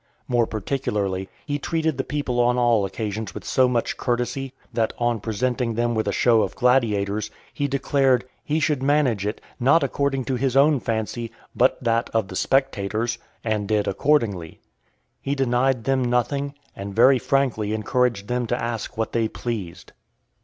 More 0.27 0.47
particularly, 0.47 1.29
he 1.45 1.59
treated 1.59 1.99
the 1.99 2.03
people 2.03 2.39
on 2.39 2.57
all 2.57 2.85
occasions 2.85 3.35
with 3.35 3.45
so 3.45 3.67
much 3.67 3.97
courtesy, 3.97 4.51
that, 4.73 4.93
on 4.97 5.17
his 5.17 5.21
presenting 5.21 5.75
them 5.75 5.93
with 5.93 6.07
a 6.07 6.11
show 6.11 6.41
of 6.41 6.55
gladiators, 6.55 7.29
he 7.53 7.67
declared, 7.67 8.25
"He 8.43 8.59
should 8.59 8.81
manage 8.81 9.27
it, 9.27 9.39
not 9.59 9.83
according 9.83 10.25
to 10.25 10.37
his 10.37 10.57
own 10.57 10.79
fancy, 10.79 11.31
but 11.55 11.77
that 11.83 12.09
of 12.15 12.29
the 12.29 12.35
spectators," 12.35 13.19
and 13.43 13.67
did 13.67 13.87
accordingly. 13.87 14.59
He 15.21 15.35
denied 15.35 15.83
them 15.83 16.03
nothing, 16.05 16.55
and 16.75 16.95
very 16.95 17.19
frankly 17.19 17.71
encouraged 17.71 18.27
them 18.27 18.47
to 18.47 18.59
ask 18.59 18.97
what 18.97 19.11
they 19.11 19.27
pleased. 19.27 19.91